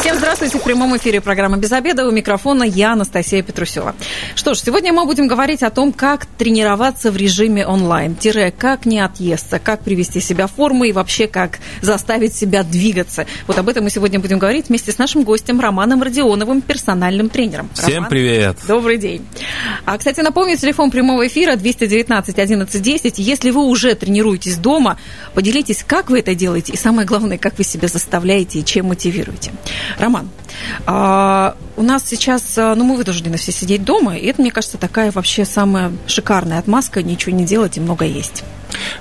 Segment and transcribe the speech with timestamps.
[0.00, 0.58] Всем здравствуйте.
[0.58, 2.08] В прямом эфире программы «Без обеда».
[2.08, 3.94] У микрофона я, Анастасия Петрусева.
[4.34, 8.16] Что ж, сегодня мы будем говорить о том, как тренироваться в режиме онлайн.
[8.16, 13.26] Тире, как не отъесться, как привести себя в форму и вообще как заставить себя двигаться.
[13.46, 17.68] Вот об этом мы сегодня будем говорить вместе с нашим гостем Романом Родионовым, персональным тренером.
[17.74, 18.56] Всем Роман, привет.
[18.66, 19.26] Добрый день.
[19.84, 23.18] А, кстати, напомню, телефон прямого эфира 219 11 10.
[23.18, 24.96] Если вы уже тренируетесь дома,
[25.34, 29.52] поделитесь, как вы это делаете и самое главное, как вы себя заставляете и чем мотивируете.
[29.98, 30.28] Роман,
[30.86, 34.78] а, у нас сейчас, а, ну, мы вынуждены все сидеть дома, и это, мне кажется,
[34.78, 38.44] такая вообще самая шикарная отмазка, ничего не делать и много есть.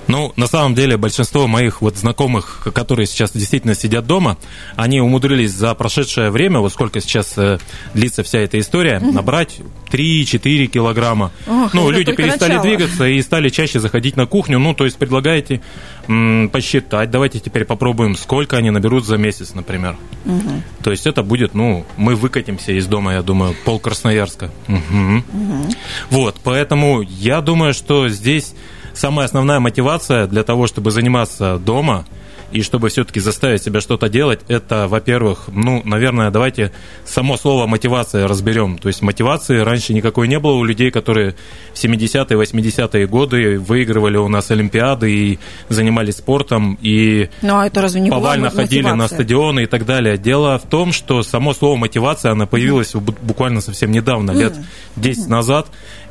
[0.08, 4.38] Ну, на самом деле, большинство моих вот знакомых, которые сейчас действительно сидят дома,
[4.76, 7.60] они умудрились за прошедшее время, вот сколько сейчас э,
[7.94, 9.60] длится вся эта история, набрать
[9.92, 11.32] 3-4 килограмма.
[11.48, 12.64] Ох, ну, люди перестали начало.
[12.64, 14.60] двигаться и стали чаще заходить на кухню.
[14.60, 15.62] Ну, то есть предлагаете
[16.08, 19.96] м, посчитать, давайте теперь попробуем, сколько они наберут за месяц, например.
[20.26, 20.64] Угу.
[20.84, 24.52] То есть это будет, ну, мы выкатимся из дома, я думаю, пол Красноярска.
[24.68, 25.24] Угу.
[25.34, 25.76] Угу.
[26.12, 28.54] Вот, поэтому я думаю, что здесь
[29.00, 32.06] самая основная мотивация для того, чтобы заниматься дома
[32.52, 36.72] и чтобы все-таки заставить себя что-то делать, это, во-первых, ну, наверное, давайте
[37.06, 38.78] само слово мотивация разберем.
[38.78, 41.36] То есть мотивации раньше никакой не было у людей, которые
[41.74, 45.40] в 70-е, 80-е годы выигрывали у нас Олимпиады и
[45.70, 50.18] занимались спортом, и ну, а это разве не повально ходили на стадионы и так далее.
[50.18, 53.16] Дело в том, что само слово мотивация, она появилась mm.
[53.22, 54.56] буквально совсем недавно, лет
[54.96, 55.30] 10 mm.
[55.30, 55.68] назад,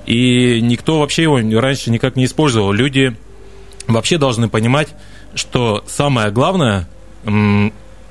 [0.08, 2.72] и никто вообще его раньше никак не использовал.
[2.72, 3.14] Люди
[3.86, 4.88] вообще должны понимать,
[5.34, 6.88] что самое главное,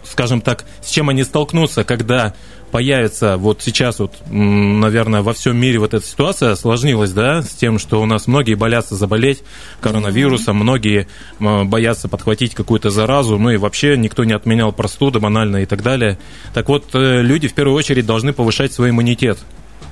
[0.04, 2.36] скажем так, с чем они столкнутся, когда
[2.70, 7.80] появится вот сейчас вот, наверное, во всем мире вот эта ситуация осложнилась, да, с тем,
[7.80, 9.42] что у нас многие боятся заболеть
[9.82, 11.08] коронавирусом, многие
[11.40, 16.20] боятся подхватить какую-то заразу, ну и вообще никто не отменял простуды банально и так далее.
[16.54, 19.40] Так вот, э, люди в первую очередь должны повышать свой иммунитет.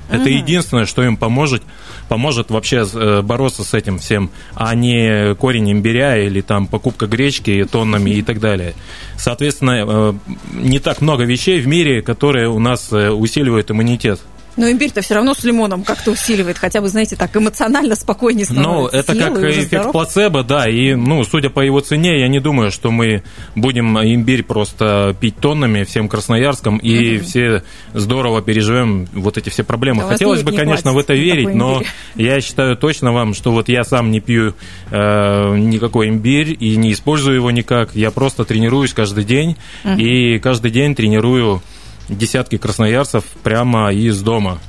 [0.09, 1.63] Это mm единственное, что им поможет,
[2.07, 7.66] поможет вообще э, бороться с этим всем, а не корень имбиря или там покупка гречки
[7.69, 8.73] тоннами и так далее.
[9.17, 10.13] Соответственно, э,
[10.53, 14.19] не так много вещей в мире, которые у нас э, усиливают иммунитет.
[14.57, 18.71] Но имбирь-то все равно с лимоном как-то усиливает, хотя бы, знаете, так эмоционально спокойнее становится.
[18.71, 19.91] Ну, это как эффект здоров.
[19.91, 23.23] плацебо, да, и, ну, судя по его цене, я не думаю, что мы
[23.55, 27.23] будем имбирь просто пить тоннами всем Красноярском, и mm-hmm.
[27.23, 27.63] все
[27.94, 30.03] здорово переживем вот эти все проблемы.
[30.03, 31.81] Да, Хотелось бы, конечно, в это верить, но
[32.15, 34.53] я считаю точно вам, что вот я сам не пью
[34.89, 40.01] э, никакой имбирь и не использую его никак, я просто тренируюсь каждый день, mm-hmm.
[40.01, 41.61] и каждый день тренирую
[42.09, 44.59] десятки красноярцев прямо из дома.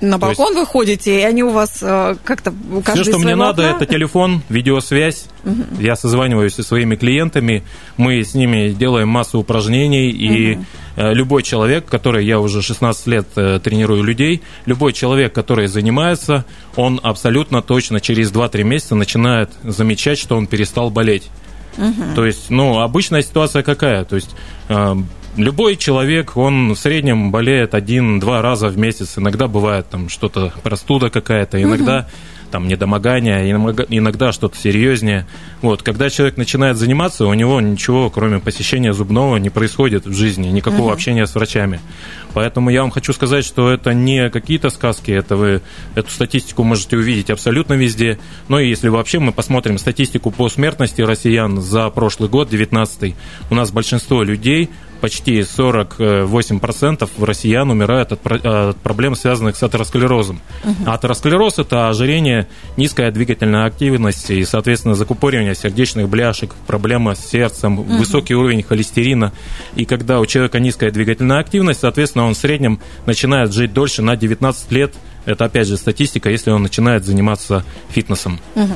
[0.00, 0.58] На балкон есть...
[0.58, 2.52] вы ходите, и они у вас э, как-то
[2.92, 5.26] Все, что мне надо, это телефон, видеосвязь.
[5.44, 5.80] Угу.
[5.80, 7.64] Я созваниваюсь со своими клиентами,
[7.96, 10.64] мы с ними делаем массу упражнений, и угу.
[10.96, 16.44] любой человек, который, я уже 16 лет э, тренирую людей, любой человек, который занимается,
[16.76, 21.30] он абсолютно точно через 2-3 месяца начинает замечать, что он перестал болеть.
[21.78, 22.14] Угу.
[22.14, 24.04] То есть, ну, обычная ситуация какая?
[24.04, 24.30] То есть
[25.36, 29.18] любой человек, он в среднем болеет один-два раза в месяц.
[29.18, 32.06] Иногда бывает там что-то, простуда какая-то, иногда угу.
[32.50, 35.26] там недомогание, иногда что-то серьезнее.
[35.62, 40.48] Вот, когда человек начинает заниматься, у него ничего, кроме посещения зубного, не происходит в жизни,
[40.48, 40.92] никакого угу.
[40.92, 41.80] общения с врачами.
[42.32, 45.62] Поэтому я вам хочу сказать, что это не какие-то сказки, это вы
[45.94, 48.18] эту статистику можете увидеть абсолютно везде.
[48.48, 53.14] Но и если вообще мы посмотрим статистику по смертности россиян за прошлый год, 19
[53.50, 54.68] у нас большинство людей
[55.04, 60.40] почти 48% россиян умирают от, от проблем, связанных с атеросклерозом.
[60.64, 60.90] Угу.
[60.90, 62.48] Атеросклероз– это ожирение,
[62.78, 67.96] низкая двигательная активность и, соответственно, закупоривание сердечных бляшек, проблема с сердцем, угу.
[67.98, 69.34] высокий уровень холестерина.
[69.76, 74.16] И когда у человека низкая двигательная активность, соответственно, он в среднем начинает жить дольше на
[74.16, 74.94] 19 лет–
[75.26, 78.40] это, опять же, статистика, если он начинает заниматься фитнесом.
[78.54, 78.74] Угу.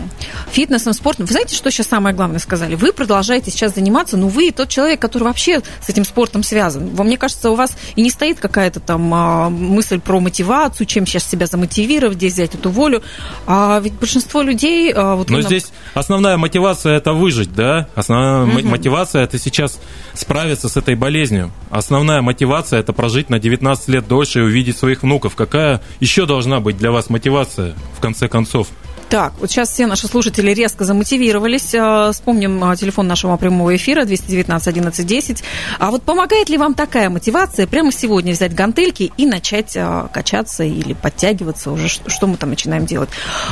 [0.50, 1.26] Фитнесом, спортом.
[1.26, 2.74] Вы знаете, что сейчас самое главное сказали?
[2.74, 6.90] Вы продолжаете сейчас заниматься, но вы тот человек, который вообще с этим спортом связан.
[6.94, 11.06] Вам, мне кажется, у вас и не стоит какая-то там а, мысль про мотивацию, чем
[11.06, 13.02] сейчас себя замотивировать, где взять эту волю.
[13.46, 14.92] А ведь большинство людей...
[14.94, 17.88] А, вот но здесь основная мотивация– это выжить, да?
[17.94, 18.68] Основная угу.
[18.68, 19.78] мотивация– это сейчас
[20.14, 21.52] справиться с этой болезнью.
[21.70, 25.36] Основная мотивация– это прожить на 19 лет дольше и увидеть своих внуков.
[25.36, 28.68] Какая еще должна должна быть для вас мотивация, в конце концов?
[29.08, 31.74] Так, вот сейчас все наши слушатели резко замотивировались.
[31.74, 35.44] Э, вспомним э, телефон нашего прямого эфира 219 11 10.
[35.80, 40.62] А вот помогает ли вам такая мотивация прямо сегодня взять гантельки и начать э, качаться
[40.62, 41.88] или подтягиваться уже?
[41.88, 43.08] Что мы там начинаем делать?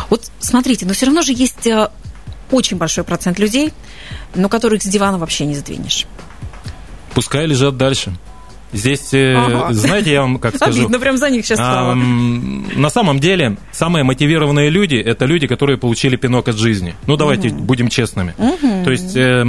[0.09, 1.67] Вот смотрите, но все равно же есть
[2.53, 3.73] очень большой процент людей,
[4.37, 6.07] но которых с дивана вообще не сдвинешь.
[7.15, 8.13] Пускай лежат дальше.
[8.77, 9.73] Здесь, э, ага.
[9.73, 10.83] знаете, я вам как скажу...
[10.83, 11.95] Обидно, прям за них сейчас стало.
[11.95, 16.95] на самом деле, самые мотивированные люди– это люди, которые получили пинок от жизни.
[17.07, 17.63] Ну, давайте угу.
[17.63, 18.35] будем честными.
[18.39, 18.85] Угу.
[18.85, 19.45] То есть э,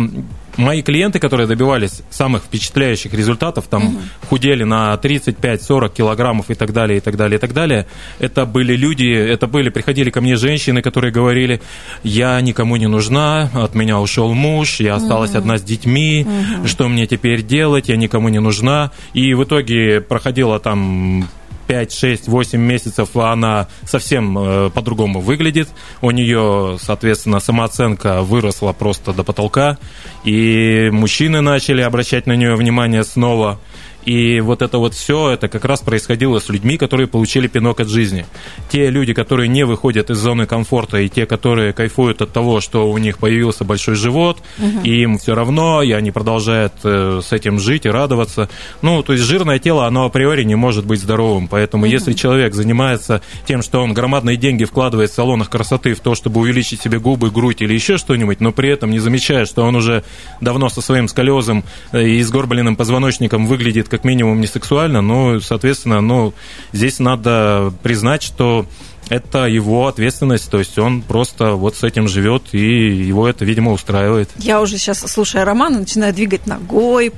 [0.58, 3.98] мои клиенты, которые добивались самых впечатляющих результатов, там угу.
[4.30, 7.88] худели на 35-40 килограммов и так далее, и так далее, и так далее,
[8.20, 11.62] это были люди, это были, приходили ко мне женщины, которые говорили,
[12.04, 15.40] я никому не нужна, от меня ушел муж, я осталась угу.
[15.40, 16.68] одна с детьми, угу.
[16.68, 18.92] что мне теперь делать, я никому не нужна.
[19.14, 21.28] И в итоге проходила там
[21.68, 25.70] 5, 6, 8 месяцев она совсем э, по-другому выглядит.
[26.02, 29.78] У нее, соответственно, самооценка выросла просто до потолка.
[30.24, 33.60] И мужчины начали обращать на нее внимание снова.
[34.08, 37.90] И вот это вот все, это как раз происходило с людьми, которые получили пинок от
[37.90, 38.26] жизни.
[38.70, 42.90] Те люди, которые не выходят из зоны комфорта, и те, которые кайфуют от того, что
[42.90, 44.80] у них появился большой живот, угу.
[44.86, 48.48] и им все равно, и они продолжают э, с этим жить и радоваться.
[48.82, 51.50] Ну, то есть жирное тело, оно априори не может быть здоровым.
[51.50, 51.92] Поэтому угу.
[51.92, 56.40] если человек занимается тем, что он громадные деньги вкладывает в салонах красоты в то, чтобы
[56.40, 60.06] увеличить себе губы, грудь или еще что-нибудь, но при этом не замечает, что он уже
[60.42, 66.02] давно со своим сколиозом э, и сгорбленным позвоночником выглядит как минимум не сексуально, но, соответственно,
[66.02, 66.34] ну,
[66.74, 68.66] здесь надо признать, что
[69.10, 73.72] это его ответственность, то есть он просто вот с этим живет, и его это, видимо,
[73.72, 74.30] устраивает.
[74.38, 77.14] Я уже сейчас, слушая романа, начинаю двигать ногой,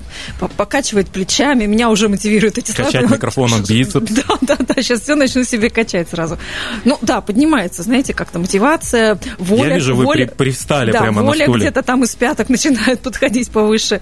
[0.58, 2.92] покачивать плечами, меня уже мотивирует эти слова.
[2.92, 4.12] Качать микрофоном бицепс.
[4.20, 6.38] Да, да, да, сейчас все начну себе качать сразу.
[6.84, 9.70] Ну, да, поднимается, знаете, как-то мотивация, воля.
[9.70, 11.62] Я вижу, вы воля, пристали да, прямо воля на стуле.
[11.62, 14.02] где-то там из пяток начинает подходить повыше.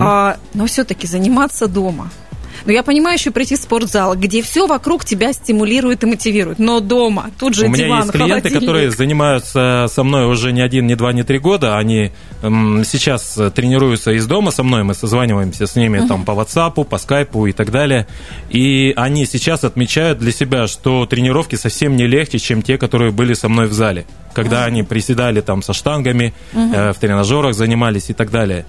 [0.00, 2.10] А, но все-таки заниматься дома–
[2.64, 6.58] но я понимаю еще прийти в спортзал, где все вокруг тебя стимулирует и мотивирует.
[6.58, 10.60] Но дома, тут же У диван, меня есть клиенты, которые занимаются со мной уже не
[10.60, 11.76] один, не два, не три года.
[11.76, 12.12] Они
[12.42, 14.84] эм, сейчас тренируются из дома со мной.
[14.84, 16.08] Мы созваниваемся с ними uh-huh.
[16.08, 18.06] там по WhatsApp, по Skype и так далее.
[18.50, 23.34] И они сейчас отмечают для себя, что тренировки совсем не легче, чем те, которые были
[23.34, 24.06] со мной в зале.
[24.34, 24.68] Когда uh-huh.
[24.68, 26.74] они приседали там со штангами, uh-huh.
[26.74, 28.64] э, в тренажерах занимались и так далее.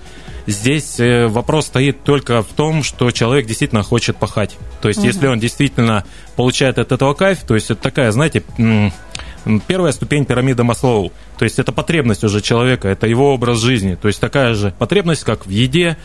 [0.49, 4.57] Здесь э, вопрос стоит только в том, что человек действительно хочет пахать.
[4.81, 5.07] То есть, угу.
[5.07, 6.05] если он действительно
[6.35, 8.43] получает от этого кайф, то есть это такая, знаете,
[9.67, 11.11] первая ступень пирамиды Маслоу.
[11.37, 13.93] То есть это потребность уже человека, это его образ жизни.
[13.93, 15.97] То есть такая же потребность, как в еде,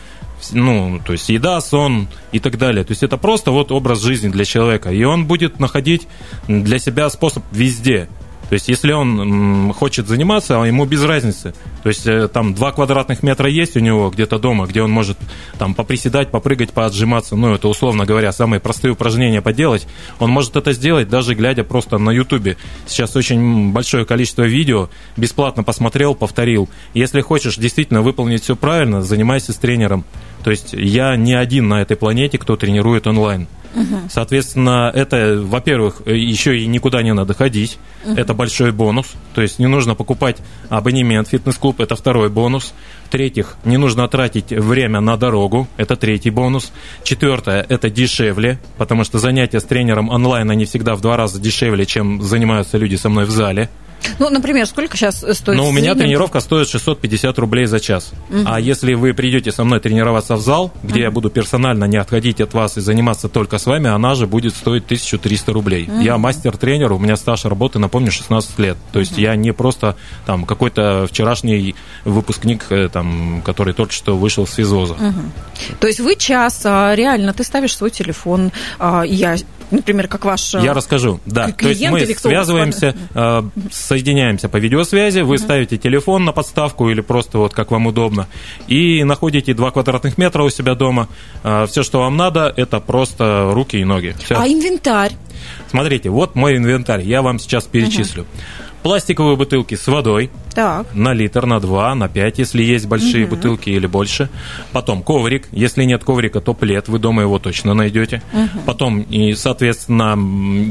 [0.51, 2.83] ну, то есть еда, сон и так далее.
[2.83, 4.91] То есть это просто вот образ жизни для человека.
[4.91, 6.07] И он будет находить
[6.47, 8.09] для себя способ везде.
[8.49, 11.53] То есть, если он хочет заниматься, а ему без разницы.
[11.83, 15.17] То есть, э, там 2 квадратных метра есть у него где-то дома, где он может
[15.57, 19.87] там поприседать, попрыгать, поотжиматься, ну, это, условно говоря, самые простые упражнения поделать.
[20.19, 22.57] Он может это сделать, даже глядя просто на Ютубе.
[22.85, 26.69] Сейчас очень большое количество видео, бесплатно посмотрел, повторил.
[26.93, 30.05] Если хочешь действительно выполнить все правильно, занимайся с тренером.
[30.43, 33.47] То есть, я не один на этой планете, кто тренирует онлайн.
[34.09, 37.77] Соответственно, это, во-первых, еще и никуда не надо ходить.
[38.05, 39.13] Это большой бонус.
[39.33, 40.37] То есть не нужно покупать
[40.69, 41.79] абонемент фитнес-клуб.
[41.79, 42.73] Это второй бонус.
[43.05, 45.67] В-третьих, не нужно тратить время на дорогу.
[45.77, 46.71] Это третий бонус.
[47.03, 51.85] Четвертое, это дешевле, потому что занятия с тренером онлайн, они всегда в два раза дешевле,
[51.85, 53.69] чем занимаются люди со мной в зале.
[54.19, 55.57] Ну, например, сколько сейчас стоит?
[55.57, 58.11] Ну, у меня тренировка стоит 650 рублей за час.
[58.29, 58.39] Угу.
[58.45, 60.99] А если вы придете со мной тренироваться в зал, где угу.
[60.99, 64.55] я буду персонально не отходить от вас и заниматься только с вами, она же будет
[64.55, 65.87] стоить 1300 рублей.
[65.87, 66.01] Угу.
[66.01, 68.77] Я мастер-тренер, у меня стаж работы, напомню, 16 лет.
[68.91, 69.21] То есть угу.
[69.21, 69.95] я не просто
[70.25, 74.93] там какой-то вчерашний выпускник, э, там, который только что вышел с физоза.
[74.93, 75.79] Угу.
[75.79, 79.37] То есть вы час, а, реально, ты ставишь свой телефон, а, я
[79.71, 81.49] например, как ваш Я расскажу, да.
[81.51, 85.39] То есть мы связываемся, э, соединяемся по видеосвязи, вы uh-huh.
[85.39, 88.27] ставите телефон на подставку или просто вот как вам удобно,
[88.67, 91.07] и находите 2 квадратных метра у себя дома.
[91.43, 94.15] Э, все, что вам надо, это просто руки и ноги.
[94.23, 94.35] Все.
[94.35, 95.13] А инвентарь?
[95.69, 98.23] Смотрите, вот мой инвентарь, я вам сейчас перечислю.
[98.23, 100.87] Uh-huh пластиковые бутылки с водой, так.
[100.93, 103.35] на литр, на 2, на 5, если есть большие угу.
[103.35, 104.29] бутылки или больше.
[104.71, 105.47] Потом коврик.
[105.51, 106.87] Если нет коврика, то плед.
[106.87, 108.21] Вы дома его точно найдете.
[108.33, 108.63] Угу.
[108.65, 110.17] Потом, и, соответственно,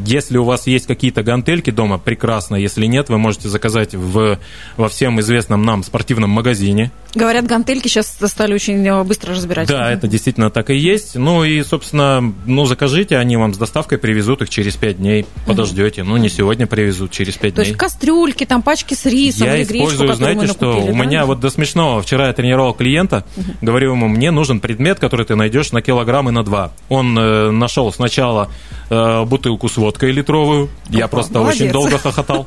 [0.07, 2.57] если у вас есть какие-то гантельки дома, прекрасно.
[2.57, 4.39] Если нет, вы можете заказать в,
[4.77, 6.91] во всем известном нам спортивном магазине.
[7.15, 9.69] Говорят, гантельки сейчас стали очень э, быстро разбирать.
[9.69, 11.15] Да, это действительно так и есть.
[11.15, 15.27] Ну и, собственно, ну закажите, они вам с доставкой привезут их через 5 дней.
[15.47, 16.03] Подождете.
[16.03, 16.11] Угу.
[16.11, 17.55] Ну не сегодня привезут, через 5 То дней.
[17.55, 21.05] То есть кастрюльки, там пачки с рисом я использую, гречку, знаете, что накупили, у да?
[21.05, 22.03] меня вот до смешного.
[22.03, 23.47] Вчера я тренировал клиента, угу.
[23.61, 26.73] говорю ему, мне нужен предмет, который ты найдешь на килограмм и на два.
[26.89, 28.51] Он э, нашел сначала
[28.91, 30.69] э, бутылку с водкой литровую.
[30.91, 31.61] Я просто молодец.
[31.61, 32.47] очень долго хохотал.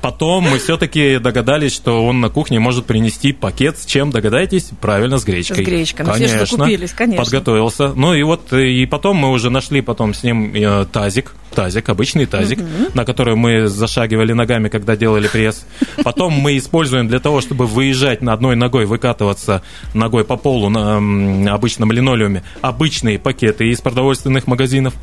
[0.00, 4.70] Потом мы все-таки догадались, что он на кухне может принести пакет с чем, догадаетесь?
[4.80, 5.64] Правильно, с гречкой.
[5.64, 6.06] С гречкой.
[6.06, 6.68] Ну, конечно.
[6.94, 7.24] конечно.
[7.24, 7.92] Подготовился.
[7.94, 11.88] Ну и вот, э, и потом мы уже нашли потом с ним э, тазик, тазик,
[11.88, 12.90] обычный тазик, угу.
[12.94, 15.64] на который мы зашагивали ногами, когда делали пресс.
[16.02, 21.54] Потом мы используем для того, чтобы выезжать на одной ногой, выкатываться ногой по полу на
[21.54, 24.94] обычном линолеуме, обычные пакеты из продовольственных магазинов.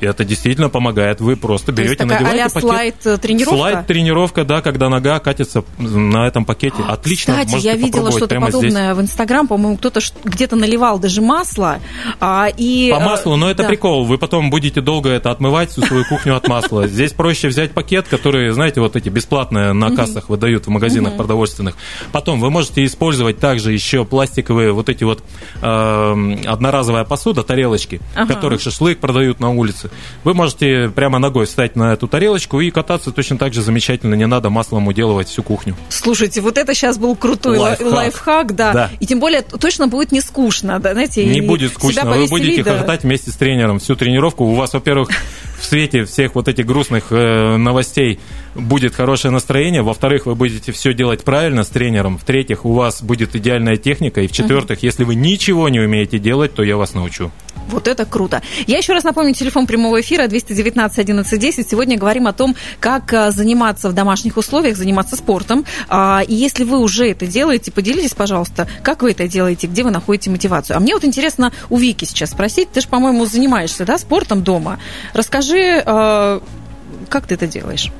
[0.00, 1.20] Это действительно помогает.
[1.20, 2.62] Вы просто берете, надеваете пакет.
[2.62, 3.56] слайд-тренировка?
[3.56, 6.76] Слайд-тренировка, да, когда нога катится на этом пакете.
[6.86, 8.96] Отлично, Кстати, можете я видела что-то подобное здесь.
[8.96, 9.46] в Инстаграм.
[9.46, 11.80] По-моему, кто-то где-то наливал даже масло.
[12.20, 13.68] А, и, По маслу, но это да.
[13.68, 14.04] прикол.
[14.04, 16.86] Вы потом будете долго это отмывать, всю свою кухню от масла.
[16.86, 21.76] Здесь проще взять пакет, который, знаете, вот эти бесплатные на кассах выдают в магазинах продовольственных.
[22.12, 25.22] Потом вы можете использовать также еще пластиковые вот эти вот
[25.62, 28.34] э, одноразовая посуда, тарелочки, ага.
[28.34, 30.06] которых шашлык продают на улице кататься.
[30.24, 34.14] Вы можете прямо ногой встать на эту тарелочку и кататься точно так же замечательно.
[34.14, 35.76] Не надо маслом уделывать всю кухню.
[35.88, 38.72] Слушайте, вот это сейчас был крутой лайфхак, лайфхак да.
[38.72, 38.90] да.
[39.00, 41.24] И тем более точно будет не скучно, да, знаете.
[41.24, 42.04] Не будет скучно.
[42.04, 42.72] Вы будете да.
[42.72, 44.44] хохотать вместе с тренером всю тренировку.
[44.44, 45.10] У вас, во-первых,
[45.58, 48.18] в свете всех вот этих грустных э, новостей
[48.56, 49.82] будет хорошее настроение.
[49.82, 52.18] Во-вторых, вы будете все делать правильно с тренером.
[52.18, 54.20] В-третьих, у вас будет идеальная техника.
[54.20, 54.86] И в-четвертых, угу.
[54.86, 57.30] если вы ничего не умеете делать, то я вас научу.
[57.68, 58.42] Вот это круто.
[58.66, 61.68] Я еще раз напомню, телефон прямого эфира 219 11 10.
[61.68, 65.64] Сегодня говорим о том, как э, заниматься в домашних условиях, заниматься спортом.
[65.88, 69.90] А, и если вы уже это делаете, поделитесь, пожалуйста, как вы это делаете, где вы
[69.90, 70.76] находите мотивацию.
[70.76, 72.70] А мне вот интересно у Вики сейчас спросить.
[72.70, 74.78] Ты же, по-моему, занимаешься да, спортом дома.
[75.12, 76.40] Расскажи, э,
[77.08, 77.90] как ты это делаешь?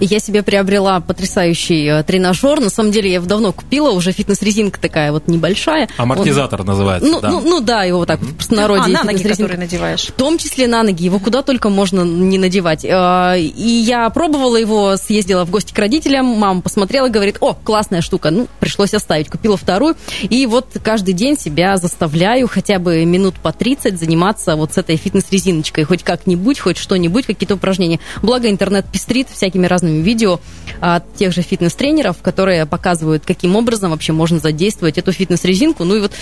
[0.00, 2.60] Я себе приобрела потрясающий э, тренажер.
[2.60, 5.88] На самом деле я его давно купила, уже фитнес-резинка такая вот небольшая.
[5.96, 6.66] Амортизатор Он...
[6.66, 7.30] называется, ну, да?
[7.30, 8.32] Ну, ну да, его вот так mm-hmm.
[8.32, 8.96] в простонародье.
[8.96, 10.06] А, на ноги, которые надеваешь?
[10.06, 11.04] В том числе на ноги.
[11.04, 12.84] Его куда только можно не надевать.
[12.84, 18.00] Э, и я пробовала его, съездила в гости к родителям, мама посмотрела, говорит, о, классная
[18.00, 18.30] штука.
[18.30, 19.28] Ну, пришлось оставить.
[19.28, 19.96] Купила вторую.
[20.22, 24.96] И вот каждый день себя заставляю хотя бы минут по 30 заниматься вот с этой
[24.96, 25.84] фитнес-резиночкой.
[25.84, 28.00] Хоть как-нибудь, хоть что-нибудь, какие-то упражнения.
[28.22, 30.40] Благо интернет пестрит всякими разными разными видео
[30.80, 35.84] от тех же фитнес-тренеров, которые показывают, каким образом вообще можно задействовать эту фитнес-резинку.
[35.84, 36.12] Ну и вот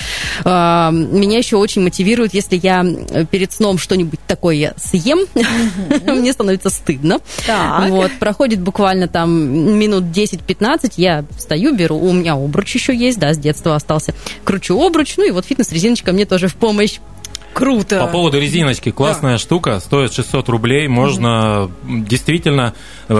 [0.45, 2.85] э, меня еще очень мотивирует, если я
[3.31, 5.21] перед сном что-нибудь такое съем,
[6.07, 7.21] мне становится стыдно.
[7.88, 9.31] Вот, проходит буквально там
[9.78, 14.14] минут 10-15, я встаю, беру, у меня обруч еще есть, да, с детства остался,
[14.45, 16.99] кручу обруч, ну и вот фитнес-резиночка мне тоже в помощь.
[17.52, 18.00] Круто.
[18.00, 19.38] По поводу резиночки, классная да.
[19.38, 21.71] штука, стоит 600 рублей, можно угу.
[21.85, 22.75] действительно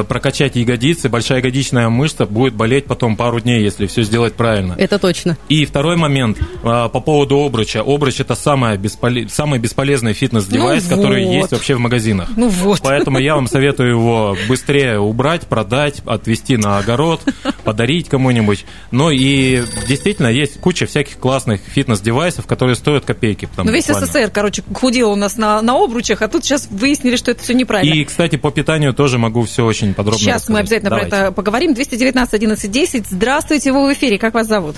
[0.09, 4.75] прокачать ягодицы, большая ягодичная мышца будет болеть потом пару дней, если все сделать правильно.
[4.79, 5.37] Это точно.
[5.49, 7.83] И второй момент э, по поводу обруча.
[7.85, 9.29] Обруч это самое бесполе...
[9.29, 11.33] самый бесполезный фитнес-девайс, ну который вот.
[11.33, 12.29] есть вообще в магазинах.
[12.37, 12.81] Ну вот.
[12.83, 17.21] Поэтому я вам советую его быстрее убрать, продать, отвезти на огород,
[17.65, 18.65] подарить кому-нибудь.
[18.91, 23.49] Ну и действительно есть куча всяких классных фитнес-девайсов, которые стоят копейки.
[23.57, 27.17] Ну весь СССР СССР, короче, худел у нас на, на обручах, а тут сейчас выяснили,
[27.17, 27.95] что это все неправильно.
[27.95, 30.55] И, кстати, по питанию тоже могу все очень подробно Сейчас рассказать.
[30.55, 31.11] мы обязательно Давайте.
[31.11, 31.75] про это поговорим.
[31.75, 33.07] 219 11 10.
[33.07, 34.19] Здравствуйте, вы в эфире.
[34.19, 34.77] Как вас зовут?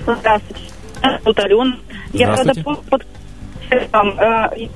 [0.00, 0.62] Здравствуйте.
[1.02, 1.76] Зовут Алена.
[2.12, 2.80] Я Здравствуйте.
[2.90, 3.06] под...
[3.90, 4.68] Там, э,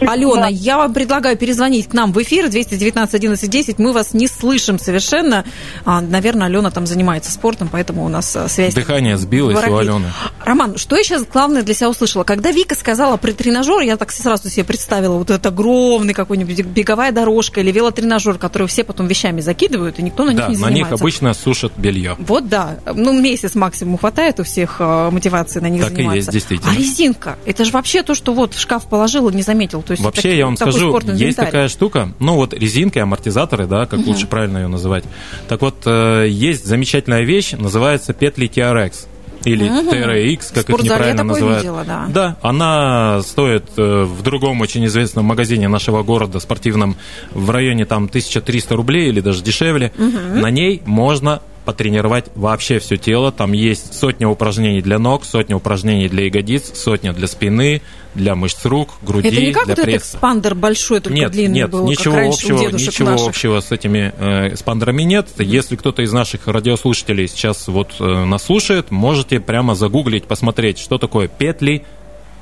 [0.00, 3.78] Алена, я вам предлагаю перезвонить к нам в эфир 219 11 10.
[3.78, 5.44] Мы вас не слышим совершенно.
[5.84, 8.74] А, наверное, Алена там занимается спортом, поэтому у нас а, связь...
[8.74, 9.74] Дыхание сбилось воропит.
[9.74, 10.12] у Алены.
[10.44, 12.24] Роман, что я сейчас главное для себя услышала?
[12.24, 17.12] Когда Вика сказала про тренажер, я так сразу себе представила вот этот огромный какой-нибудь беговая
[17.12, 20.82] дорожка или велотренажер, который все потом вещами закидывают, и никто на них да, не занимается.
[20.82, 22.16] на них обычно сушат белье.
[22.18, 22.78] Вот да.
[22.92, 26.14] Ну, месяц максимум хватает у всех а, мотивации на них так заниматься.
[26.14, 26.72] и есть, действительно.
[26.72, 27.38] А резинка?
[27.44, 29.82] Это же вообще то, что вот в шкаф положил и не заметил.
[29.82, 33.86] То есть Вообще, так, я вам скажу, есть такая штука, ну вот резинки, амортизаторы, да,
[33.86, 34.10] как угу.
[34.10, 35.04] лучше правильно ее называть.
[35.48, 39.06] Так вот, э, есть замечательная вещь, называется петли TRX.
[39.44, 39.88] или Мгм.
[39.88, 41.62] TRX, как спортзале их неправильно называют.
[41.62, 42.06] видела, да.
[42.08, 46.96] Да, она стоит э, в другом очень известном магазине нашего города спортивном
[47.32, 49.92] в районе там 1300 рублей или даже дешевле.
[49.96, 53.30] На ней можно потренировать вообще все тело.
[53.30, 57.80] Там есть сотня упражнений для ног, сотня упражнений для ягодиц, сотня для спины,
[58.16, 60.16] для мышц рук, груди, Это не как для вот этот пресса.
[60.16, 63.28] экспандер большой, только Нет, длинный нет, был, ничего как общего, ничего наших.
[63.28, 65.28] общего с этими э, спандерами нет.
[65.38, 70.98] Если кто-то из наших радиослушателей сейчас вот э, нас слушает, можете прямо загуглить, посмотреть, что
[70.98, 71.84] такое петли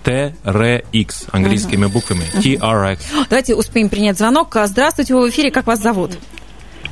[0.04, 2.98] TRX английскими буквами TRX.
[3.28, 4.56] Давайте успеем принять звонок.
[4.64, 6.12] Здравствуйте, вы в эфире, как вас зовут?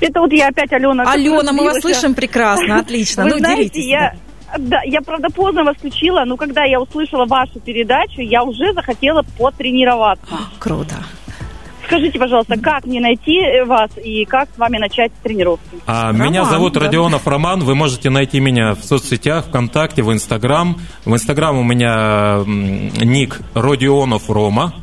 [0.00, 1.04] Это вот я опять, Алена.
[1.10, 3.24] Алена, мы вас слышим прекрасно, отлично.
[3.24, 3.90] Вы ну, знаете, делитесь.
[3.90, 4.14] я...
[4.58, 9.22] Да, я, правда, поздно вас включила, но когда я услышала вашу передачу, я уже захотела
[9.36, 10.24] потренироваться.
[10.30, 10.38] да.
[10.60, 10.94] Круто.
[11.86, 15.78] Скажите, пожалуйста, как мне найти вас и как с вами начать тренировки?
[15.86, 16.80] А, Роман, меня зовут да.
[16.80, 17.60] Родионов Роман.
[17.60, 20.80] Вы можете найти меня в соцсетях, ВКонтакте, в Инстаграм.
[21.04, 24.74] В Инстаграм у меня ник Родионов Рома.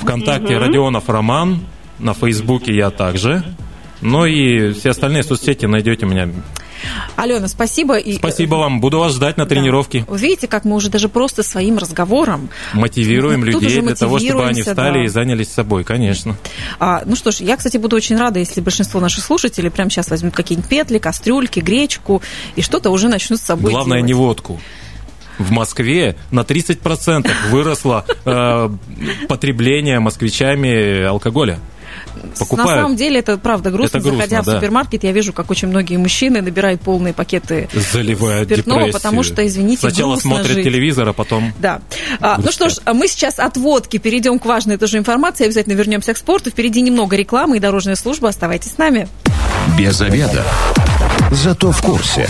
[0.00, 1.60] ВКонтакте Родионов Роман.
[1.98, 3.42] На Фейсбуке я также.
[4.00, 6.28] Ну и все остальные соцсети найдете меня.
[7.16, 7.96] Алена, спасибо.
[7.96, 8.80] И, Спасибо вам.
[8.80, 9.48] Буду вас ждать на Да.
[9.48, 10.04] тренировке.
[10.06, 12.50] Вы видите, как мы уже даже просто своим разговором.
[12.74, 15.04] Мотивируем Ну, людей для того, чтобы они встали да.
[15.04, 16.36] и занялись собой, конечно.
[16.78, 20.10] А, ну что ж, я, кстати, буду очень рада, если большинство наших слушателей прямо сейчас
[20.10, 22.22] возьмут какие-нибудь петли, кастрюльки, гречку
[22.56, 24.08] и что-то уже начнут с собой Главное, делать.
[24.08, 24.60] не водку.
[25.38, 28.70] В Москве на 30% выросло э,
[29.28, 31.58] потребление москвичами алкоголя.
[32.38, 32.70] Покупают.
[32.70, 33.98] На самом деле это правда грустно.
[33.98, 34.54] Это грустно, Заходя в да.
[34.54, 39.00] супермаркет, я вижу, как очень многие мужчины набирают полные пакеты Заливают спиртного, депрессию.
[39.00, 40.64] потому что, извините, Сначала смотрят жить.
[40.64, 41.52] телевизор, а потом...
[41.58, 41.80] Да.
[42.20, 45.44] А, ну что ж, а мы сейчас от водки перейдем к важной тоже информации.
[45.46, 46.50] Обязательно вернемся к спорту.
[46.50, 48.28] Впереди немного рекламы и дорожная служба.
[48.28, 49.08] Оставайтесь с нами.
[49.78, 50.44] Без обеда.
[51.30, 52.28] Зато в курсе.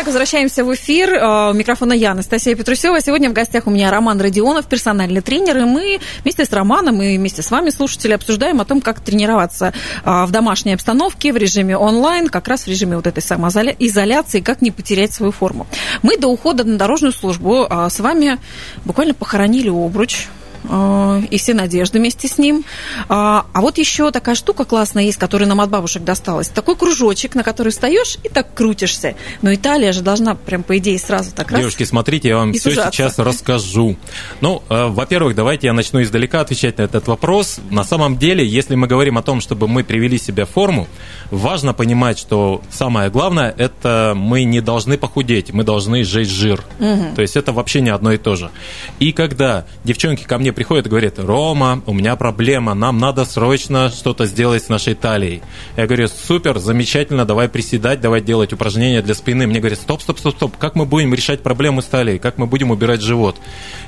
[0.00, 1.12] Итак, возвращаемся в эфир.
[1.12, 3.02] Э, У микрофона я, Анастасия Петрусева.
[3.02, 5.58] Сегодня в гостях у меня Роман Родионов, персональный тренер.
[5.58, 9.74] И мы вместе с Романом и вместе с вами, слушатели, обсуждаем о том, как тренироваться
[10.02, 14.62] э, в домашней обстановке, в режиме онлайн, как раз в режиме вот этой самоизоляции, как
[14.62, 15.66] не потерять свою форму.
[16.00, 18.38] Мы до ухода на дорожную службу э, с вами
[18.86, 20.28] буквально похоронили обруч
[20.64, 22.64] и все надежды вместе с ним.
[23.08, 26.48] А а вот еще такая штука классная есть, которая нам от бабушек досталась.
[26.48, 29.14] Такой кружочек, на который встаешь и так крутишься.
[29.42, 31.60] Но Италия же должна прям, по идее, сразу так раз.
[31.60, 32.92] Девушки, смотрите, я вам все сужаться.
[32.92, 33.96] сейчас расскажу.
[34.40, 37.60] Ну, э, во-первых, давайте я начну издалека отвечать на этот вопрос.
[37.70, 40.86] На самом деле, если мы говорим о том, чтобы мы привели себя в форму,
[41.30, 46.62] важно понимать, что самое главное, это мы не должны похудеть, мы должны сжечь жир.
[46.78, 48.50] То есть это вообще не одно и то же.
[48.98, 53.90] И когда девчонки ко мне приходят и говорят, Рома, у меня проблема, нам надо срочно
[53.90, 55.42] что-то сделать с нашей талией.
[55.76, 59.46] Я говорю, супер, замечательно, давай приседать, давай делать упражнения для спины.
[59.46, 62.46] Мне говорят, стоп, стоп, стоп, стоп, как мы будем решать проблему с талией, как мы
[62.46, 63.36] будем убирать живот?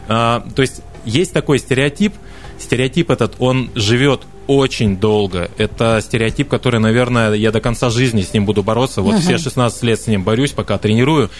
[0.09, 2.15] А, то есть есть такой стереотип,
[2.59, 5.51] стереотип этот, он живет очень долго.
[5.59, 9.03] Это стереотип, который, наверное, я до конца жизни с ним буду бороться.
[9.03, 11.31] Вот все 16 лет с ним борюсь, пока тренирую.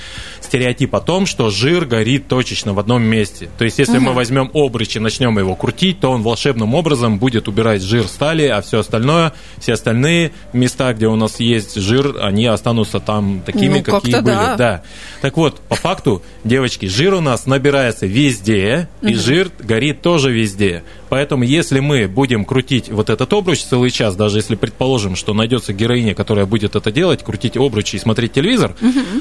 [0.41, 3.49] Стереотип о том, что жир горит точечно в одном месте.
[3.59, 7.49] То есть, если мы возьмем обруч и начнем его крутить, то он волшебным образом будет
[7.49, 12.17] убирать жир с талии, а все остальное, все остальные места, где у нас есть жир,
[12.21, 14.25] они останутся там такими, Ну, какие были.
[14.35, 14.57] да.
[14.57, 14.83] Да.
[15.21, 20.83] Так вот, по факту, девочки, жир у нас набирается везде, и жир горит тоже везде.
[21.09, 25.73] Поэтому, если мы будем крутить вот этот обруч целый час, даже если предположим, что найдется
[25.73, 28.75] героиня, которая будет это делать, крутить обруч и смотреть телевизор,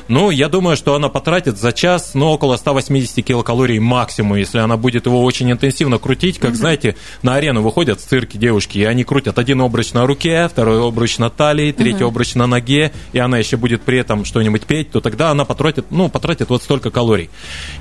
[0.08, 4.78] ну, я думаю, что она потратит за час, ну, около 180 килокалорий максимум, если она
[4.78, 6.40] будет его очень интенсивно крутить.
[6.40, 10.48] Как, знаете, на арену выходят в цирке девушки, и они крутят один обруч на руке,
[10.48, 14.64] второй обруч на талии, третий обруч на ноге, и она еще будет при этом что-нибудь
[14.64, 17.30] петь, то тогда она потратит, ну, потратит вот столько калорий.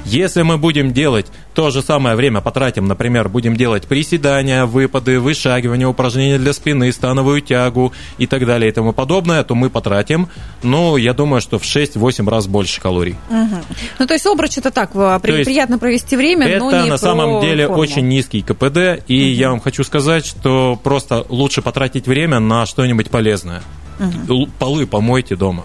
[0.05, 1.27] Если мы будем делать
[1.61, 7.43] то же самое время, потратим, например, будем делать приседания, выпады, вышагивания, упражнения для спины, становую
[7.43, 10.29] тягу и так далее и тому подобное, то мы потратим,
[10.63, 13.17] ну, я думаю, что в 6-8 раз больше калорий.
[13.99, 16.97] Ну, то есть обруч это так, в- при- приятно провести время, но Это не на
[16.97, 17.83] самом деле форму.
[17.83, 23.11] очень низкий КПД, и я вам хочу сказать, что просто лучше потратить время на что-нибудь
[23.11, 23.61] полезное.
[24.31, 25.65] Л- Полы помойте дома.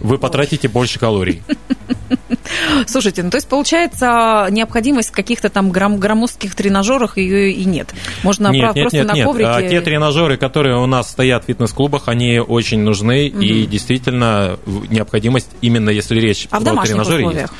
[0.00, 1.42] Вы потратите больше калорий.
[2.86, 7.94] Слушайте, ну то есть получается необходимость в каких-то там гром- громоздких тренажерах ее и нет.
[8.22, 9.26] Можно нет, прав- нет, просто нет, на нет.
[9.26, 9.50] коврике.
[9.50, 14.58] А те тренажеры, которые у нас стоят в фитнес-клубах, они очень нужны, и действительно
[14.88, 17.42] необходимость, именно если речь А про тренажеры условиях?
[17.42, 17.52] есть.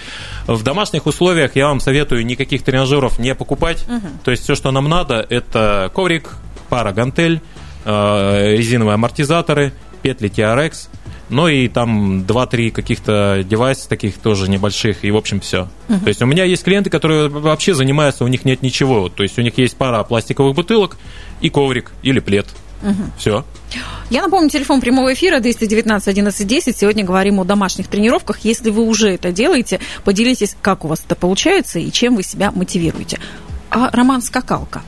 [0.47, 3.85] В домашних условиях я вам советую никаких тренажеров не покупать.
[4.25, 6.31] То есть все, что нам надо, это коврик,
[6.69, 7.41] пара гантель,
[7.85, 9.73] э, резиновые амортизаторы,
[10.03, 10.89] петли TRX,
[11.31, 15.69] Ну и там 2-3 каких-то девайса таких тоже небольших, и в общем все.
[15.89, 19.09] То есть у меня есть клиенты, которые вообще занимаются, у них нет ничего.
[19.09, 20.97] То есть у них есть пара пластиковых бутылок
[21.41, 22.47] и коврик или плед.
[23.19, 23.45] Все.
[24.09, 26.77] Я напомню, телефон прямого эфира 219 11 10.
[26.77, 28.39] Сегодня говорим о домашних тренировках.
[28.45, 32.53] Если вы уже это делаете, поделитесь, как у вас это получается и чем вы себя
[32.53, 33.19] мотивируете.
[33.71, 34.83] А роман «Скакалка».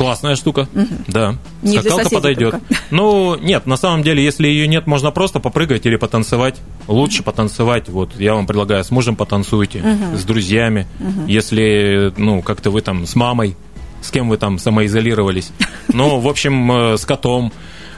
[0.00, 0.66] Классная штука,
[1.08, 1.36] да.
[1.60, 2.52] Не Скакалка подойдет.
[2.52, 2.66] только.
[2.90, 6.56] Ну, нет, на самом деле, если ее нет, можно просто попрыгать или потанцевать.
[6.88, 7.90] Лучше потанцевать.
[7.90, 10.86] Вот я вам предлагаю, с мужем потанцуйте, с друзьями.
[11.26, 13.56] Если, ну, как-то вы там с мамой,
[14.00, 15.50] с кем вы там самоизолировались.
[15.92, 17.52] Ну, в общем, э, с котом.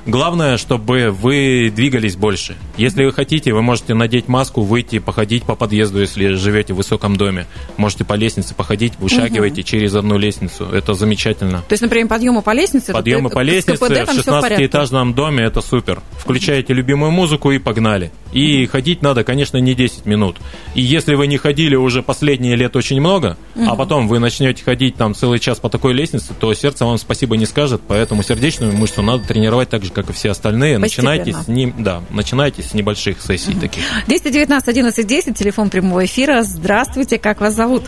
[0.06, 2.56] Главное, чтобы вы двигались больше.
[2.76, 7.16] Если вы хотите, вы можете надеть маску, выйти, походить по подъезду, если живете в высоком
[7.16, 7.46] доме.
[7.76, 10.64] Можете по лестнице походить, вышагивайте через одну лестницу.
[10.66, 11.58] Это замечательно.
[11.68, 12.92] То есть, например, подъемы по лестнице.
[12.92, 14.64] Подъемы это- по лестнице КПД в там всё порядке.
[14.64, 16.00] 16-этажном доме это супер.
[16.18, 18.10] Включаете любимую музыку и погнали.
[18.32, 20.36] И ходить надо, конечно, не 10 минут.
[20.74, 24.96] И если вы не ходили уже последние лет очень много, а потом вы начнете ходить
[24.96, 29.02] там целый час по такой лестнице, то сердце вам спасибо не скажет, поэтому сердечную мышцу
[29.02, 30.78] надо тренировать так же, как и все остальные.
[30.78, 31.44] Начинайте Постепенно.
[31.44, 33.84] с ним, да, начинайте с небольших сессий таких.
[34.06, 36.42] 219 11 10, телефон прямого эфира.
[36.42, 37.84] Здравствуйте, как вас зовут?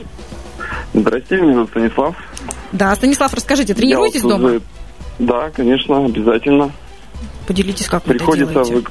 [0.92, 2.16] Здрасте, меня зовут Станислав.
[2.72, 4.44] Да, Станислав, расскажите, тренируетесь вот дома?
[4.46, 4.60] уже-
[5.18, 6.70] Да, конечно, обязательно.
[7.46, 8.74] Поделитесь, как вы это Приходится, делаете.
[8.74, 8.84] вы-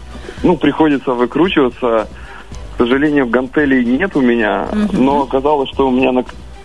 [0.43, 2.07] ну, приходится выкручиваться.
[2.75, 6.23] К сожалению, гантелей нет у меня, но оказалось, что у меня на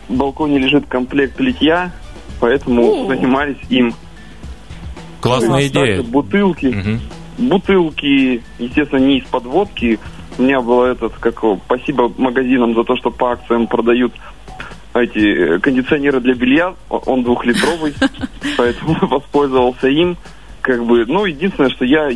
[0.08, 1.92] балконе лежит комплект литья,
[2.40, 3.06] поэтому О.
[3.08, 3.94] занимались им.
[5.20, 6.02] Классная Ну, идея.
[6.02, 7.00] Бутылки, Мгм.
[7.38, 9.98] бутылки, естественно, не из-под водки.
[10.38, 14.12] У меня было этот, как спасибо магазинам за то, что по акциям продают
[14.94, 16.74] эти э, кондиционеры для белья.
[16.88, 17.94] Он двухлитровый,
[18.56, 20.16] поэтому воспользовался им.
[20.60, 22.10] Как бы, ну, единственное, что я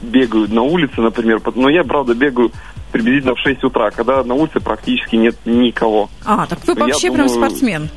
[0.00, 2.52] бегаю на улице, например, но я, правда, бегаю
[2.92, 6.08] приблизительно в 6 утра, когда на улице практически нет никого.
[6.24, 7.88] А, так вы Я вообще прям думаю, спортсмен.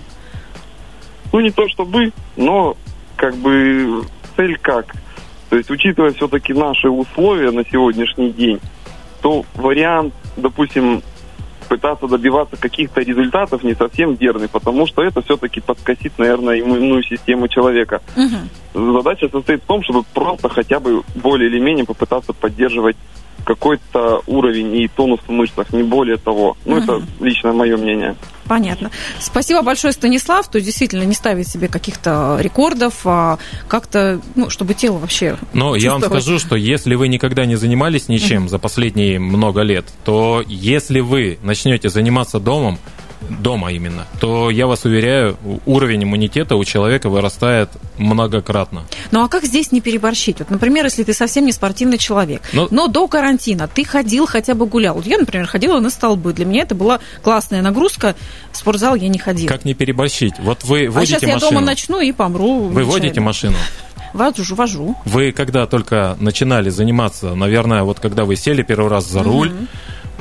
[1.32, 2.76] Ну, не то чтобы, но
[3.16, 4.04] как бы
[4.42, 4.96] цель как?
[5.50, 8.60] То есть, учитывая все-таки наши условия на сегодняшний день,
[9.22, 11.04] то вариант, допустим,
[11.68, 17.48] пытаться добиваться каких-то результатов не совсем верный, потому что это все-таки подкосит, наверное, иммунную систему
[17.48, 18.02] человека.
[18.16, 18.96] Мгм.
[18.96, 22.98] Задача состоит в том, чтобы просто хотя бы более или менее попытаться поддерживать
[23.46, 26.58] какой-то уровень и тонус в мышцах, не более того.
[26.66, 28.16] Ну, это лично мое мнение.
[28.46, 28.92] Понятно.
[29.20, 30.48] Спасибо большое, Станислав.
[30.50, 35.76] То есть действительно не ставить себе каких-то рекордов, а как-то, ну, чтобы тело вообще Но
[35.76, 40.44] я вам скажу, что если вы никогда не занимались ничем за последние много лет, то
[40.48, 42.80] если вы начнете заниматься домом,
[43.30, 48.84] дома именно, то я вас уверяю, уровень иммунитета у человека вырастает многократно.
[49.12, 50.40] Ну а как здесь не переборщить?
[50.40, 54.54] Вот, например, если ты совсем не спортивный человек, Ну- но до карантина ты ходил, хотя
[54.56, 54.96] бы гулял.
[54.96, 56.34] Вот я, например, ходила на столбы.
[56.34, 58.16] Для меня это была классная нагрузка.
[58.52, 59.48] В спортзал я не ходила.
[59.48, 60.34] Как не переборщить?
[60.40, 61.52] Вот вы а водите сейчас я машину.
[61.52, 62.68] дома начну и помру.
[62.68, 63.26] Вы водите нечаянно.
[63.26, 63.56] машину.
[64.14, 64.96] Вожу, вожу.
[65.06, 69.54] Вы когда только начинали заниматься, наверное, вот когда вы сели первый раз за руль,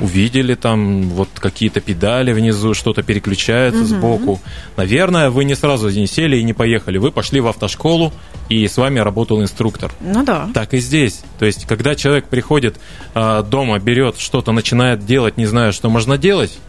[0.01, 4.41] увидели там вот какие-то педали внизу, что-то переключается сбоку.
[4.75, 6.97] Наверное, вы не сразу не сели и не поехали.
[6.97, 8.11] Вы пошли в автошколу,
[8.49, 9.91] и с вами работал инструктор.
[10.01, 10.49] Ну да.
[10.53, 11.21] Так и здесь.
[11.39, 12.79] То есть, когда человек приходит
[13.13, 16.59] а, дома, берет что-то, начинает делать, не зная, что можно делать,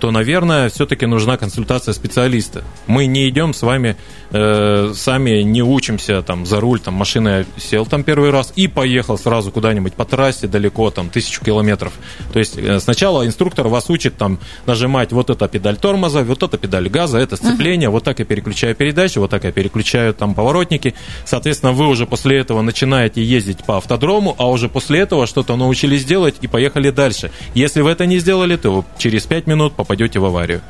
[0.00, 2.64] то, наверное, все-таки нужна консультация специалиста.
[2.86, 3.96] Мы не идем с вами,
[4.30, 9.18] э, сами не учимся там за руль, там машина сел там первый раз и поехал
[9.18, 11.92] сразу куда-нибудь по трассе далеко, там тысячу километров.
[12.32, 16.58] То есть э, сначала инструктор вас учит там нажимать вот эта педаль тормоза, вот эта
[16.58, 20.94] педаль газа, это сцепление, вот так я переключаю передачи, вот так я переключаю там поворотники.
[21.24, 26.04] Соответственно, вы уже после этого начинаете ездить по автодрому, а уже после этого что-то научились
[26.04, 27.30] делать и поехали дальше.
[27.54, 30.60] Если вы это не сделали, то через 5 минут попадете в аварию.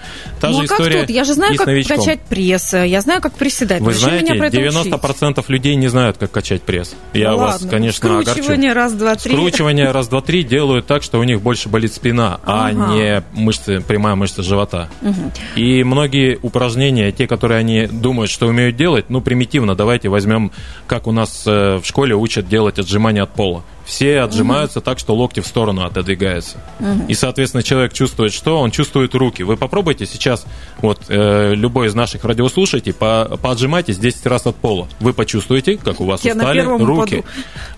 [0.41, 1.11] Та ну же а как история тут?
[1.11, 1.97] Я же знаю, как новичком.
[1.99, 3.81] качать пресс, я знаю, как приседать.
[3.83, 4.93] Вы Зачем знаете, меня про это учить?
[4.93, 6.95] 90% людей не знают, как качать пресс.
[7.15, 7.69] Я Ну вас, ладно.
[7.69, 8.31] конечно, огорчу.
[8.31, 9.33] Скручивание раз, два, три.
[9.33, 12.95] Скручивание раз, два, три делают так, что у них больше болит спина, а Ага.
[12.95, 14.89] не мышцы, прямая мышца живота.
[15.57, 20.53] И многие упражнения, те, которые они думают, что умеют делать, ну, примитивно, давайте возьмем,
[20.87, 23.65] как у нас э, в школе учат делать отжимания от пола.
[23.89, 26.59] Все отжимаются так, что локти в сторону отодвигаются.
[27.09, 28.61] И, соответственно, человек чувствует что?
[28.61, 29.43] Он чувствует руки.
[29.43, 30.45] Вы попробуйте сейчас,
[30.83, 34.89] вот, э, любой из наших радиослушателей, по, поотжимайтесь 10 раз от пола.
[35.01, 37.17] Вы почувствуете, как у вас Я устали руки.
[37.17, 37.25] упаду.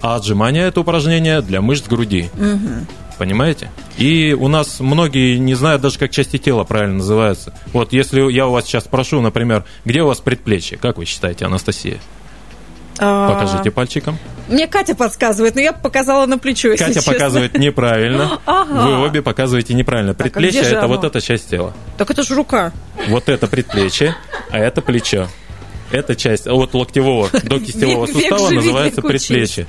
[0.00, 2.28] А отжимание– это упражнение для мышц груди.
[3.16, 3.70] Понимаете?
[3.96, 7.54] И у нас многие не знают даже, как части тела правильно называются.
[7.72, 10.76] Вот если я у вас сейчас спрошу, например, где у вас предплечье?
[10.76, 12.00] Как вы считаете, Анастасия?
[13.00, 14.18] А, Покажите пальчиком.
[14.48, 17.12] Мне Катя подсказывает, но я показала на плечо, Катя честно.
[17.12, 18.38] показывает неправильно.
[18.46, 18.72] Ага.
[18.86, 20.12] Вы обе показываете неправильно.
[20.14, 21.08] Так, а Предплечье же это вот оно?
[21.08, 21.72] эта часть тела.
[21.96, 22.72] Так это же рука.
[23.08, 24.16] Вот это предплечье,
[24.50, 25.28] а это плечо.
[25.92, 29.66] Эта часть от локтевого до кистевого Век- век сустава живи, называется предплечье.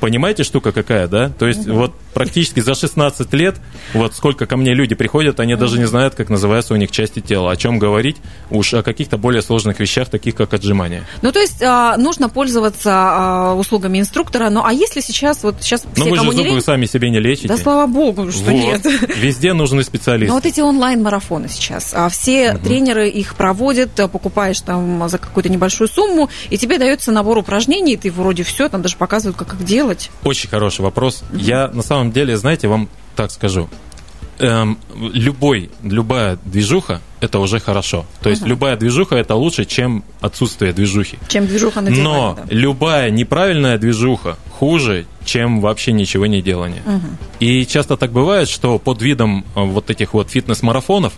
[0.00, 1.30] Понимаете, штука какая, да?
[1.30, 3.56] То есть вот практически за 16 лет,
[3.92, 7.20] вот сколько ко мне люди приходят, они даже не знают, как называются у них части
[7.20, 7.50] тела.
[7.50, 8.16] О чем говорить
[8.50, 11.04] уж о каких-то более сложных вещах, таких как отжимания.
[11.22, 14.50] Ну, то есть а, нужно пользоваться а, услугами инструктора.
[14.50, 16.60] Ну, а если сейчас, вот сейчас все, вы же зубы лень...
[16.60, 17.48] сами себе не лечите.
[17.48, 18.52] Да слава богу, что Вот.
[18.52, 18.86] нет.
[19.16, 20.32] Везде нужны специалисты.
[20.32, 25.88] вот эти онлайн-марафоны сейчас, а все тренеры их проводят, а, покупаешь там за какую-то небольшую
[25.88, 29.64] сумму, и тебе дается набор упражнений, и ты вроде все, там даже показывают, как их
[29.64, 29.85] делать.
[30.24, 31.22] Очень хороший вопрос.
[31.32, 33.68] Я на самом деле, знаете, вам так скажу.
[34.38, 38.04] Эм, любой, любая движуха это уже хорошо.
[38.20, 41.18] То есть любая движуха это лучше, чем отсутствие движухи.
[41.28, 42.02] Чем движуха на диване.
[42.02, 42.42] Но да.
[42.50, 46.82] любая неправильная движуха хуже, чем вообще ничего не делание.
[47.40, 51.14] И часто так бывает, что под видом э, вот этих вот фитнес-марафонов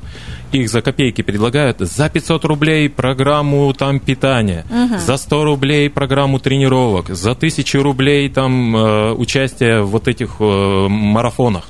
[0.52, 4.64] их за копейки предлагают за 500 рублей программу там питания,
[5.04, 10.86] за 100 рублей программу тренировок, за 1000 рублей там э, участие в вот этих э,
[10.88, 11.68] марафонах.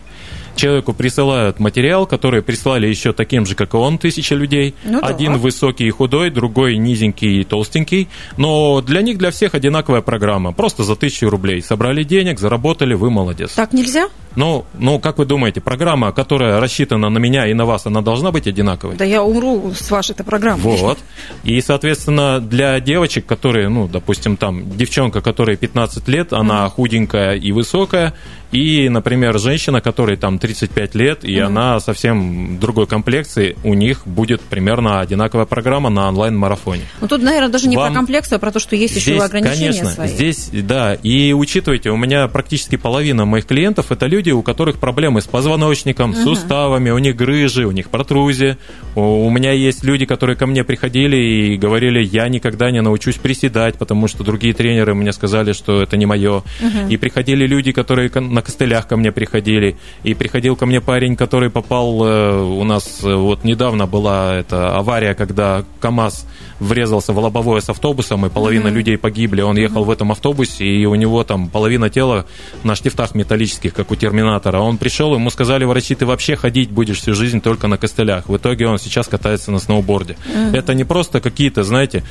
[0.59, 4.75] Человеку присылают материал, который прислали еще таким же, как и он, тысяча людей.
[4.83, 5.07] Ну да.
[5.07, 8.09] Один высокий и худой, другой низенький и толстенький.
[8.37, 10.53] Но для них, для всех одинаковая программа.
[10.53, 11.63] Просто за тысячу рублей.
[11.63, 13.53] Собрали денег, заработали, вы молодец.
[13.53, 14.09] Так нельзя?
[14.39, 18.31] Ну, ну, как вы думаете, программа, которая рассчитана на меня и на вас, она должна
[18.31, 18.95] быть одинаковой?
[18.95, 20.77] Да я умру с вашей-то программой.
[20.77, 20.99] Вот.
[21.43, 27.51] И, соответственно, для девочек, которые, ну, допустим, там, девчонка, которой 15 лет, она худенькая и
[27.51, 28.15] высокая,
[28.51, 34.41] и, например, женщина, которой там 35 лет, и она совсем другой комплекции, у них будет
[34.41, 36.83] примерно одинаковая программа на онлайн-марафоне.
[37.01, 39.23] Ну тут, наверное, даже не Вам- про комплекцию, а про то, что есть еще Здесь,
[39.23, 40.09] ограничения конечно, свои.
[40.09, 45.21] здесь, да, и учитывайте, у меня практически половина моих клиентов это люди, у которых проблемы
[45.21, 48.59] с позвоночником, с суставами, у них грыжи, у них протрузия.
[48.95, 53.17] У, у меня есть люди, которые ко мне приходили и говорили, я никогда не научусь
[53.17, 56.43] приседать, потому что другие тренеры мне сказали, что это не мое.
[56.89, 61.17] И приходили люди, которые ко- на костылях ко мне приходили, и приходил ко мне парень,
[61.17, 66.27] который попал, э, у нас э, вот недавно была эта авария, когда КАМАЗ
[66.61, 69.43] врезался в лобовое с автобусом, и половина людей погибли.
[69.43, 72.27] Он ехал в этом автобусе, и у него там половина тела
[72.65, 74.18] на штифтах металлических, как у Терминатора.
[74.23, 78.29] Он пришел, ему сказали врачи, ты вообще ходить будешь всю жизнь только на костылях.
[78.29, 80.17] В итоге он сейчас катается на сноуборде.
[80.53, 82.05] Это не просто какие-то, знаете,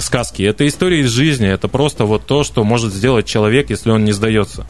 [0.00, 0.42] сказки.
[0.42, 1.48] Это история из жизни.
[1.48, 4.66] Это просто вот то, что может сделать человек, если он не сдается.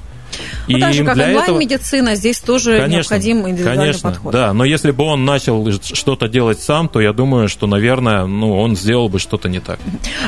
[0.68, 4.32] Ну, так же, как для этого- онлайн-медицина, здесь тоже необходим индивидуальный конечно, подход.
[4.32, 8.58] Да, но если бы он начал что-то делать сам, то я думаю, что, наверное, ну,
[8.58, 9.78] он сделал бы что-то не так.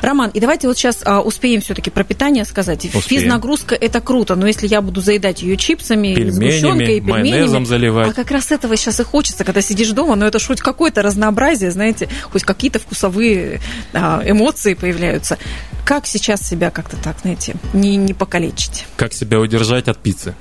[0.03, 2.85] Роман, и давайте вот сейчас а, успеем все-таки про питание сказать.
[2.87, 3.23] Успеем.
[3.23, 7.67] Физнагрузка это круто, но если я буду заедать ее чипсами, Пельменями, сгущенкой и пельменями, майонезом
[7.67, 8.11] заливать.
[8.11, 11.03] а как раз этого сейчас и хочется, когда сидишь дома, но это ж хоть какое-то
[11.03, 13.61] разнообразие, знаете, хоть какие-то вкусовые
[13.93, 15.39] а, эмоции появляются.
[15.85, 18.87] Как сейчас себя как-то так, знаете, не, не покалечить?
[18.97, 20.35] Как себя удержать от пиццы?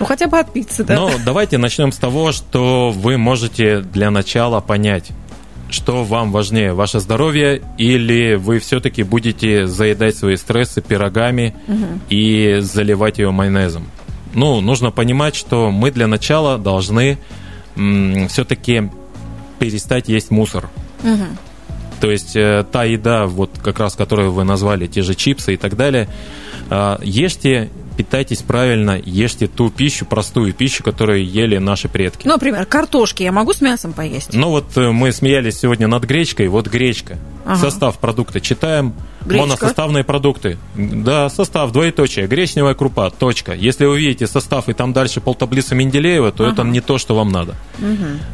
[0.00, 0.94] Ну, хотя бы от пиццы, да.
[0.96, 5.10] Но давайте начнем с того, что вы можете для начала понять,
[5.70, 11.54] что вам важнее, ваше здоровье или вы все-таки будете заедать свои стрессы пирогами
[12.08, 13.86] и заливать ее майонезом.
[14.34, 17.18] Ну, нужно понимать, что мы для начала должны
[18.28, 18.90] все-таки
[19.58, 20.68] перестать есть мусор.
[22.00, 25.56] То есть э, та еда, вот как раз которую вы назвали, те же чипсы и
[25.56, 26.08] так далее,
[26.68, 32.26] э, ешьте, питайтесь правильно, ешьте ту пищу, простую пищу, которую ели наши предки.
[32.26, 34.30] Ну, например, картошки я могу с мясом поесть?
[34.32, 37.18] Ну вот э, мы смеялись сегодня над гречкой, вот гречка.
[37.44, 37.56] Ага.
[37.56, 38.94] Состав продукта читаем.
[39.22, 39.46] Гречка?
[39.46, 40.58] Моносоставные продукты.
[40.74, 43.54] Да, состав, двоеточие, гречневая крупа, точка.
[43.54, 47.30] Если вы видите состав и там дальше полтаблица Менделеева, то это не то, что вам
[47.30, 47.54] надо.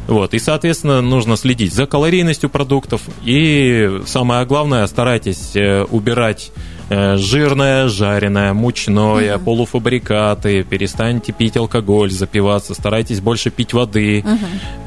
[0.07, 3.01] Вот, и, соответственно, нужно следить за калорийностью продуктов.
[3.23, 6.51] И самое главное, старайтесь э, убирать
[7.17, 14.23] жирное, жареное, мучное, полуфабрикаты, перестаньте пить алкоголь, запиваться, старайтесь больше пить воды.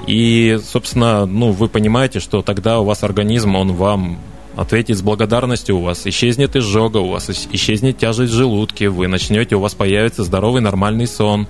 [0.06, 4.18] И, собственно, ну, вы понимаете, что тогда у вас организм, он вам
[4.56, 9.08] ответит с благодарностью, у вас исчезнет изжога, у вас ис- исчезнет тяжесть в желудке, вы
[9.08, 11.48] начнете, у вас появится здоровый нормальный сон,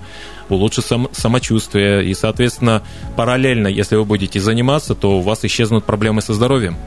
[0.49, 2.81] улучшится сам- самочувствие, и, соответственно,
[3.15, 6.77] параллельно, если вы будете заниматься, то у вас исчезнут проблемы со здоровьем.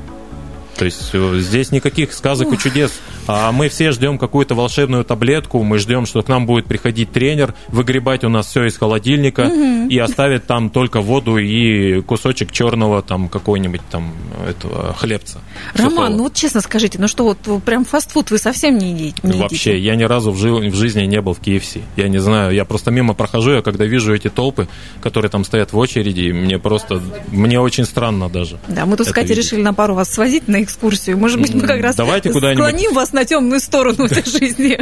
[0.78, 2.92] То есть э, здесь никаких сказок и чудес.
[3.26, 7.54] А мы все ждем какую-то волшебную таблетку, мы ждем, что к нам будет приходить тренер,
[7.68, 9.50] выгребать у нас все из холодильника
[9.90, 14.14] и оставить там только воду и кусочек черного там какой-нибудь там
[14.48, 15.40] этого хлебца.
[15.74, 16.08] Роман, сухого.
[16.08, 19.16] ну вот честно скажите, ну что вот прям фастфуд вы совсем не едите?
[19.24, 19.86] не Вообще, едите?
[19.86, 21.82] я ни разу в, жи- в жизни не был в KFC.
[21.96, 24.68] Я не знаю, я просто мимо прохожу, я когда вижу эти толпы,
[25.02, 28.58] которые там стоят в очереди, мне просто, мне очень странно даже.
[28.68, 31.18] Да, мы тут с Катей решили на пару вас свозить на экскурсию.
[31.18, 32.62] Может быть, мы как раз Давайте куда-нибудь.
[32.64, 34.78] склоним вас на темную сторону этой жизни.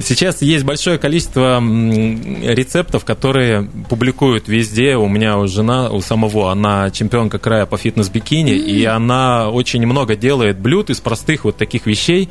[0.00, 4.96] Сейчас есть большое количество рецептов, которые публикуют везде.
[4.96, 10.14] У меня у жена, у самого, она чемпионка края по фитнес-бикини, и она очень много
[10.14, 12.28] делает блюд из простых вот таких вещей.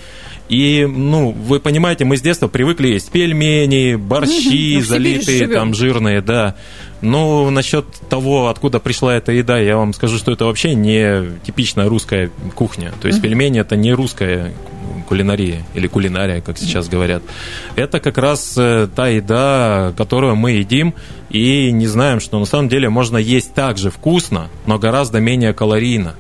[0.48, 6.22] И, ну, вы понимаете, мы с детства привыкли есть пельмени, борщи, Сибири залитые там жирные,
[6.22, 6.56] да.
[7.02, 11.90] Ну, насчет того, откуда пришла эта еда, я вам скажу, что это вообще не типичная
[11.90, 12.94] русская кухня.
[13.02, 14.54] То есть пельмени это не русская
[15.08, 17.24] кулинария или кулинария, как сейчас говорят.
[17.76, 20.94] Это как раз э, та еда, которую мы едим
[21.30, 25.54] и не знаем, что на самом деле можно есть так же вкусно, но гораздо менее
[25.54, 26.16] калорийно.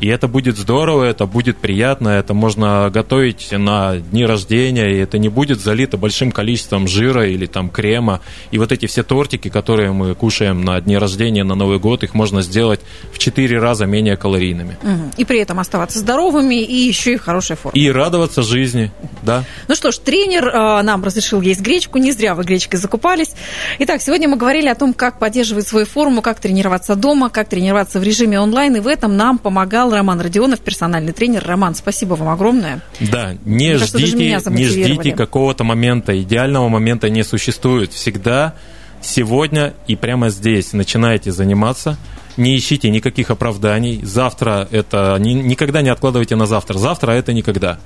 [0.00, 5.18] И это будет здорово, это будет приятно, это можно готовить на дни рождения, и это
[5.18, 8.20] не будет залито большим количеством жира или там крема.
[8.50, 12.14] И вот эти все тортики, которые мы кушаем на дни рождения, на Новый год, их
[12.14, 12.80] можно сделать
[13.12, 14.78] в 4 раза менее калорийными.
[15.18, 17.78] И при этом оставаться здоровыми и еще и в хорошей форме.
[17.78, 18.90] И радоваться жизни,
[19.22, 19.44] да.
[19.68, 23.32] Ну что ж, тренер э, нам разрешил есть гречку, не зря вы гречкой закупались.
[23.80, 28.00] Итак, сегодня мы говорили о том, как поддерживать свою форму, как тренироваться дома, как тренироваться
[28.00, 31.44] в режиме онлайн, и в этом нам помогал Роман Родионов, персональный тренер.
[31.46, 32.80] Роман, спасибо вам огромное.
[33.00, 34.94] Да, не Мне кажется, ждите, не замотивировали.
[34.94, 36.20] ждите какого-то момента.
[36.20, 37.92] Идеального момента не существует.
[37.92, 38.54] Всегда
[39.02, 41.96] сегодня и прямо здесь начинаете заниматься.
[42.36, 44.00] Не ищите никаких оправданий.
[44.02, 45.16] Завтра это...
[45.18, 46.78] ни- никогда не откладывайте на завтра.
[46.78, 47.78] Завтра это никогда.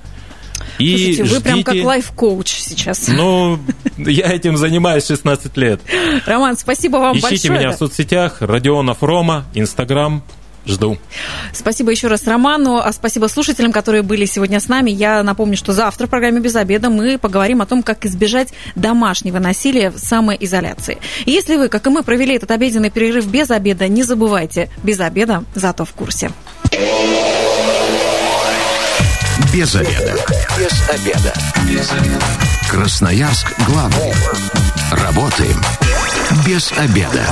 [0.79, 3.09] И Слушайте, вы прям как ждите- лайф-коуч сейчас.
[3.09, 3.59] Ну,
[3.97, 5.81] я этим занимаюсь 16 лет.
[6.27, 7.59] Роман, спасибо вам Ищите большое.
[7.59, 8.37] меня в соцсетях.
[8.41, 10.23] Родионов Рома, Инстаграм.
[10.67, 10.99] Жду.
[11.53, 14.91] Спасибо еще раз Роману, а спасибо слушателям, которые были сегодня с нами.
[14.91, 19.39] Я напомню, что завтра в программе «Без обеда» мы поговорим о том, как избежать домашнего
[19.39, 20.99] насилия в самоизоляции.
[21.27, 25.01] И если вы, как и мы, провели этот обеденный перерыв без обеда, не забывайте, без
[25.01, 26.31] обеда зато в курсе.
[29.53, 30.17] Без обеда.
[30.59, 31.35] Без обеда.
[32.69, 34.13] Красноярск главный.
[34.91, 35.61] Работаем
[36.47, 37.25] без обеда.